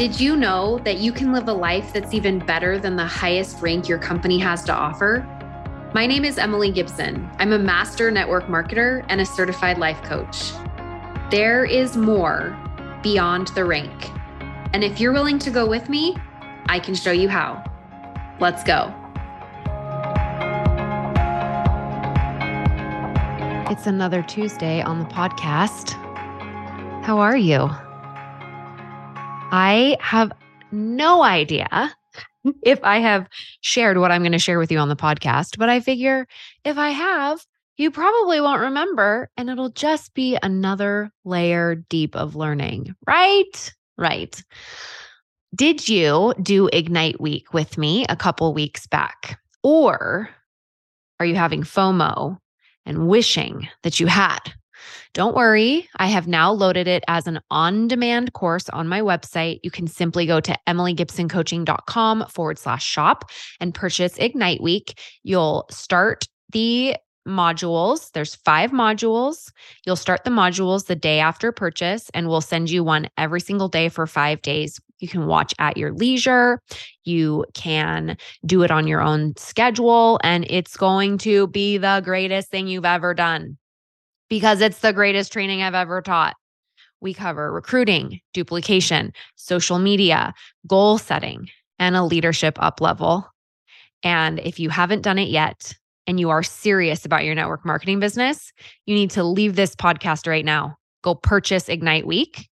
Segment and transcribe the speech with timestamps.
[0.00, 3.60] Did you know that you can live a life that's even better than the highest
[3.60, 5.26] rank your company has to offer?
[5.94, 7.28] My name is Emily Gibson.
[7.38, 10.52] I'm a master network marketer and a certified life coach.
[11.30, 12.58] There is more
[13.02, 14.10] beyond the rank.
[14.72, 16.16] And if you're willing to go with me,
[16.64, 17.62] I can show you how.
[18.40, 18.94] Let's go.
[23.70, 25.92] It's another Tuesday on the podcast.
[27.04, 27.68] How are you?
[29.52, 30.32] I have
[30.70, 31.94] no idea
[32.62, 33.26] if I have
[33.60, 36.26] shared what I'm going to share with you on the podcast, but I figure
[36.64, 37.44] if I have,
[37.76, 43.72] you probably won't remember and it'll just be another layer deep of learning, right?
[43.98, 44.42] Right.
[45.54, 49.40] Did you do Ignite Week with me a couple weeks back?
[49.62, 50.30] Or
[51.18, 52.38] are you having FOMO
[52.86, 54.38] and wishing that you had?
[55.12, 59.60] Don't worry, I have now loaded it as an on demand course on my website.
[59.62, 64.98] You can simply go to emilygibsoncoaching.com forward slash shop and purchase Ignite Week.
[65.22, 68.10] You'll start the modules.
[68.12, 69.52] There's five modules.
[69.86, 73.68] You'll start the modules the day after purchase, and we'll send you one every single
[73.68, 74.80] day for five days.
[74.98, 76.60] You can watch at your leisure.
[77.04, 82.50] You can do it on your own schedule, and it's going to be the greatest
[82.50, 83.56] thing you've ever done
[84.30, 86.36] because it's the greatest training I've ever taught.
[87.02, 90.32] We cover recruiting, duplication, social media,
[90.66, 93.26] goal setting, and a leadership up level.
[94.02, 95.74] And if you haven't done it yet
[96.06, 98.52] and you are serious about your network marketing business,
[98.86, 100.76] you need to leave this podcast right now.
[101.02, 102.48] Go purchase Ignite Week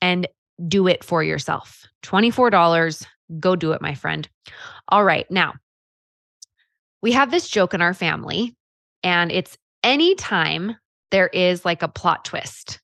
[0.00, 0.26] and
[0.66, 1.84] do it for yourself.
[2.04, 3.06] $24.
[3.38, 4.28] Go do it, my friend.
[4.88, 5.30] All right.
[5.30, 5.54] Now,
[7.02, 8.56] we have this joke in our family,
[9.02, 10.76] and it's anytime
[11.10, 12.80] there is like a plot twist,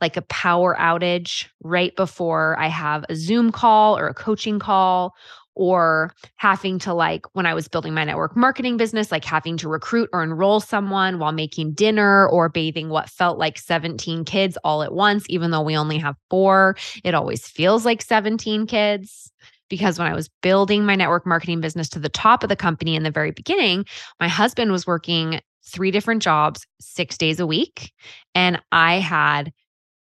[0.00, 5.14] like a power outage right before I have a Zoom call or a coaching call,
[5.56, 9.68] or having to like when I was building my network marketing business, like having to
[9.68, 14.82] recruit or enroll someone while making dinner or bathing what felt like 17 kids all
[14.82, 16.76] at once, even though we only have four.
[17.04, 19.30] It always feels like 17 kids
[19.70, 22.96] because when I was building my network marketing business to the top of the company
[22.96, 23.84] in the very beginning,
[24.20, 27.92] my husband was working three different jobs, six days a week.
[28.34, 29.52] And I had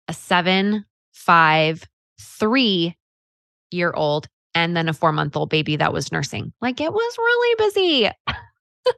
[0.08, 1.84] a seven, five,
[2.20, 2.96] three
[3.72, 6.54] year old, and then a four month old baby that was nursing.
[6.62, 8.06] Like it was really busy.
[8.28, 8.96] and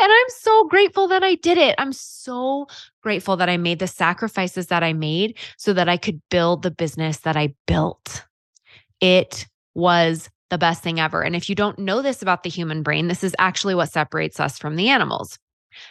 [0.00, 1.74] I'm so grateful that I did it.
[1.78, 2.66] I'm so
[3.02, 6.70] grateful that I made the sacrifices that I made so that I could build the
[6.70, 8.24] business that I built.
[9.00, 11.22] It was the best thing ever.
[11.22, 14.38] And if you don't know this about the human brain, this is actually what separates
[14.38, 15.38] us from the animals.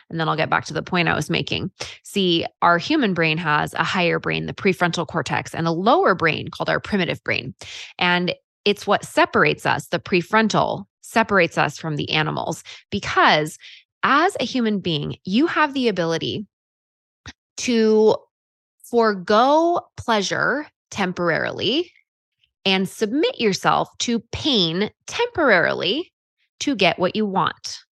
[0.09, 1.71] And then I'll get back to the point I was making.
[2.03, 6.49] See, our human brain has a higher brain, the prefrontal cortex, and a lower brain
[6.49, 7.53] called our primitive brain.
[7.99, 8.33] And
[8.65, 13.57] it's what separates us, the prefrontal separates us from the animals because
[14.03, 16.45] as a human being, you have the ability
[17.57, 18.15] to
[18.83, 21.91] forego pleasure temporarily
[22.65, 26.11] and submit yourself to pain temporarily
[26.59, 27.84] to get what you want.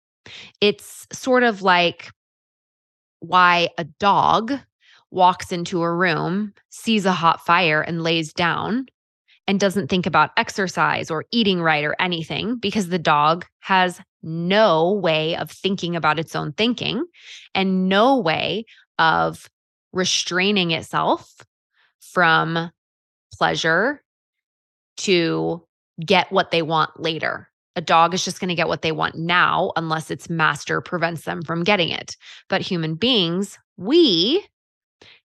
[0.61, 2.11] It's sort of like
[3.19, 4.53] why a dog
[5.11, 8.87] walks into a room, sees a hot fire, and lays down
[9.47, 14.91] and doesn't think about exercise or eating right or anything because the dog has no
[14.91, 17.05] way of thinking about its own thinking
[17.53, 18.65] and no way
[18.97, 19.49] of
[19.91, 21.35] restraining itself
[21.99, 22.71] from
[23.33, 24.01] pleasure
[24.97, 25.65] to
[26.03, 27.49] get what they want later.
[27.75, 31.23] A dog is just going to get what they want now, unless its master prevents
[31.23, 32.15] them from getting it.
[32.49, 34.45] But human beings, we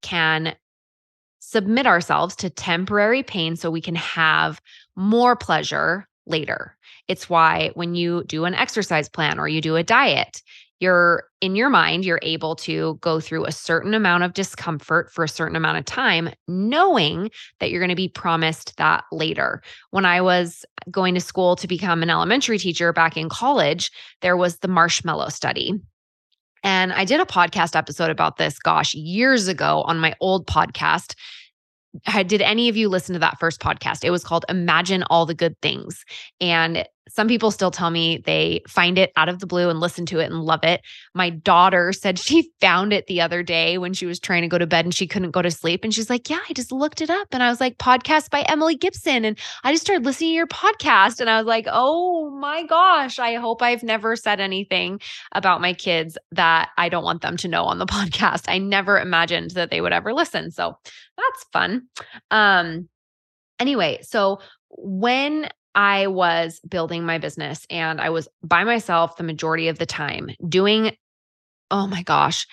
[0.01, 0.55] can
[1.39, 4.61] submit ourselves to temporary pain so we can have
[4.95, 6.77] more pleasure later.
[7.07, 10.41] It's why when you do an exercise plan or you do a diet,
[10.79, 15.23] you're in your mind, you're able to go through a certain amount of discomfort for
[15.23, 17.29] a certain amount of time, knowing
[17.59, 19.61] that you're going to be promised that later.
[19.91, 23.91] When I was going to school to become an elementary teacher back in college,
[24.21, 25.73] there was the marshmallow study.
[26.63, 31.15] And I did a podcast episode about this, gosh, years ago on my old podcast
[32.25, 34.03] did any of you listen to that first podcast?
[34.03, 36.03] It was called Imagine All the Good Things.
[36.41, 40.05] And some people still tell me they find it out of the blue and listen
[40.07, 40.81] to it and love it.
[41.13, 44.57] My daughter said she found it the other day when she was trying to go
[44.57, 45.83] to bed and she couldn't go to sleep.
[45.83, 47.27] And she's like, Yeah, I just looked it up.
[47.31, 49.25] And I was like, Podcast by Emily Gibson.
[49.25, 51.19] And I just started listening to your podcast.
[51.19, 54.99] And I was like, Oh my gosh, I hope I've never said anything
[55.33, 58.45] about my kids that I don't want them to know on the podcast.
[58.47, 60.51] I never imagined that they would ever listen.
[60.51, 60.77] So
[61.17, 61.87] that's fun.
[62.31, 62.89] Um,
[63.59, 64.39] Anyway, so
[64.71, 69.85] when I was building my business and I was by myself the majority of the
[69.85, 70.95] time doing,
[71.71, 72.47] oh my gosh,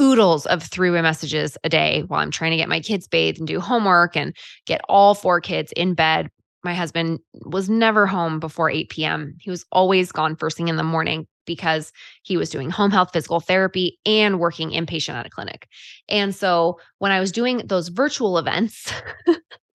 [0.00, 3.38] oodles of three way messages a day while I'm trying to get my kids bathed
[3.38, 4.34] and do homework and
[4.66, 6.28] get all four kids in bed.
[6.64, 9.36] My husband was never home before 8 p.m.
[9.40, 11.92] He was always gone first thing in the morning because
[12.24, 15.68] he was doing home health physical therapy and working inpatient at a clinic.
[16.08, 18.92] And so when I was doing those virtual events,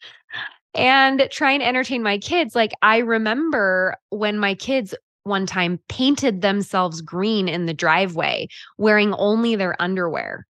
[0.73, 2.55] and try and entertain my kids.
[2.55, 8.47] Like, I remember when my kids one time painted themselves green in the driveway
[8.77, 10.47] wearing only their underwear.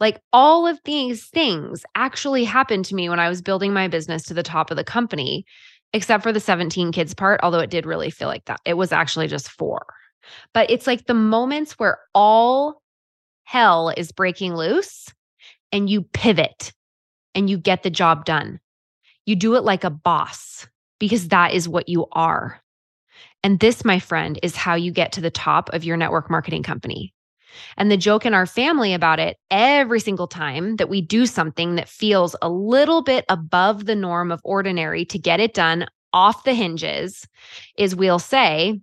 [0.00, 4.22] Like, all of these things actually happened to me when I was building my business
[4.24, 5.44] to the top of the company,
[5.92, 8.60] except for the 17 kids part, although it did really feel like that.
[8.64, 9.84] It was actually just four.
[10.54, 12.80] But it's like the moments where all
[13.44, 15.08] hell is breaking loose
[15.72, 16.72] and you pivot
[17.34, 18.60] and you get the job done.
[19.28, 20.66] You do it like a boss
[20.98, 22.62] because that is what you are.
[23.42, 26.62] And this, my friend, is how you get to the top of your network marketing
[26.62, 27.12] company.
[27.76, 31.74] And the joke in our family about it every single time that we do something
[31.74, 36.44] that feels a little bit above the norm of ordinary to get it done off
[36.44, 37.28] the hinges
[37.76, 38.80] is we'll say,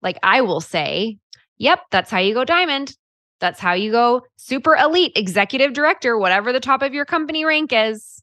[0.00, 1.18] like I will say,
[1.58, 2.96] yep, that's how you go diamond.
[3.40, 7.74] That's how you go super elite executive director, whatever the top of your company rank
[7.74, 8.21] is.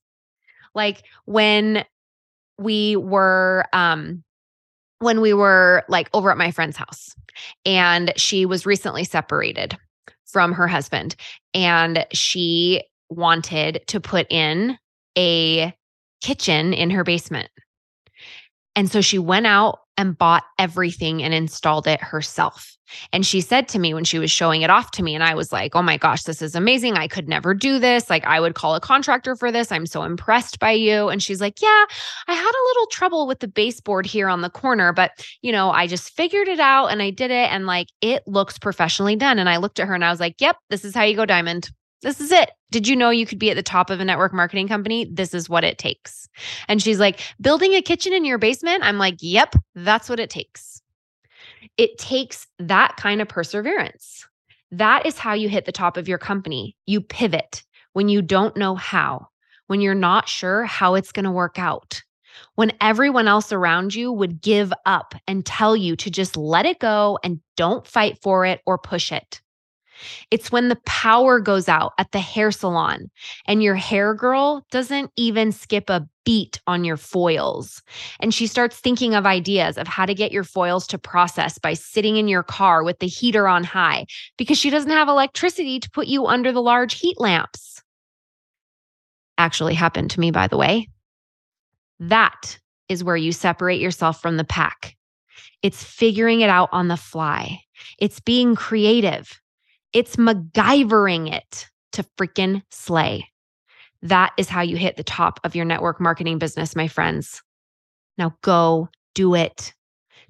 [0.75, 1.85] Like when
[2.57, 4.23] we were um
[4.99, 7.15] when we were like over at my friend's house
[7.65, 9.77] and she was recently separated
[10.25, 11.15] from her husband
[11.53, 14.77] and she wanted to put in
[15.17, 15.73] a
[16.21, 17.49] kitchen in her basement.
[18.79, 22.77] And so she went out and bought everything and installed it herself.
[23.11, 25.33] And she said to me when she was showing it off to me, and I
[25.33, 26.95] was like, oh my gosh, this is amazing.
[26.95, 28.09] I could never do this.
[28.09, 29.69] Like, I would call a contractor for this.
[29.69, 31.09] I'm so impressed by you.
[31.09, 31.85] And she's like, yeah,
[32.29, 35.11] I had a little trouble with the baseboard here on the corner, but
[35.41, 37.51] you know, I just figured it out and I did it.
[37.51, 39.39] And like, it looks professionally done.
[39.39, 41.25] And I looked at her and I was like, yep, this is how you go
[41.25, 41.69] diamond.
[42.01, 42.51] This is it.
[42.71, 45.05] Did you know you could be at the top of a network marketing company?
[45.11, 46.29] This is what it takes.
[46.67, 48.83] And she's like, building a kitchen in your basement?
[48.83, 50.81] I'm like, yep, that's what it takes.
[51.77, 54.25] It takes that kind of perseverance.
[54.71, 56.75] That is how you hit the top of your company.
[56.85, 57.63] You pivot
[57.93, 59.27] when you don't know how,
[59.67, 62.01] when you're not sure how it's going to work out,
[62.55, 66.79] when everyone else around you would give up and tell you to just let it
[66.79, 69.41] go and don't fight for it or push it.
[70.31, 73.09] It's when the power goes out at the hair salon
[73.45, 77.81] and your hair girl doesn't even skip a beat on your foils.
[78.19, 81.73] And she starts thinking of ideas of how to get your foils to process by
[81.73, 84.05] sitting in your car with the heater on high
[84.37, 87.81] because she doesn't have electricity to put you under the large heat lamps.
[89.37, 90.87] Actually happened to me, by the way.
[91.99, 92.59] That
[92.89, 94.95] is where you separate yourself from the pack.
[95.61, 97.61] It's figuring it out on the fly.
[97.97, 99.39] It's being creative.
[99.93, 103.27] It's MacGyvering it to freaking slay.
[104.01, 107.41] That is how you hit the top of your network marketing business, my friends.
[108.17, 109.73] Now go do it.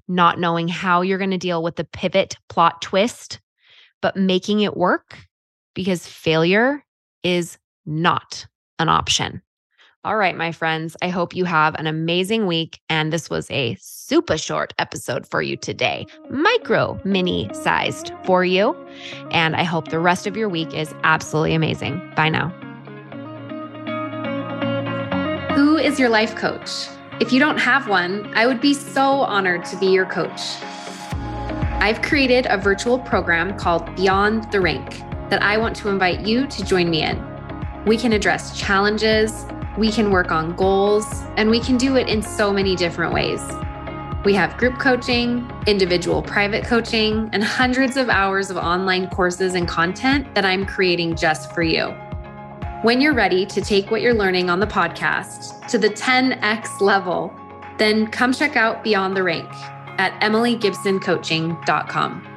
[0.07, 3.39] Not knowing how you're going to deal with the pivot plot twist,
[4.01, 5.17] but making it work
[5.75, 6.83] because failure
[7.23, 8.47] is not
[8.79, 9.41] an option.
[10.03, 12.79] All right, my friends, I hope you have an amazing week.
[12.89, 13.77] And this was a
[14.09, 18.75] super short episode for you today, micro mini sized for you.
[19.29, 22.01] And I hope the rest of your week is absolutely amazing.
[22.15, 22.49] Bye now.
[25.53, 26.87] Who is your life coach?
[27.19, 30.41] If you don't have one, I would be so honored to be your coach.
[31.79, 36.47] I've created a virtual program called Beyond the Rank that I want to invite you
[36.47, 37.23] to join me in.
[37.85, 39.45] We can address challenges
[39.79, 41.05] we can work on goals,
[41.37, 43.41] and we can do it in so many different ways.
[44.25, 49.65] We have group coaching, individual private coaching, and hundreds of hours of online courses and
[49.65, 51.95] content that I'm creating just for you.
[52.81, 57.33] When you're ready to take what you're learning on the podcast to the 10x level,
[57.77, 59.49] then come check out Beyond the Rank
[59.97, 62.28] at emilygibsoncoaching.com.